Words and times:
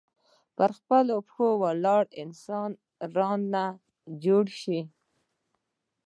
پر 0.55 0.69
خپلو 0.77 1.15
پښو 1.27 1.47
ولاړ 1.63 2.03
انسان 2.21 2.69
رانه 3.15 3.65
جوړ 4.23 4.45
شي. 4.61 4.79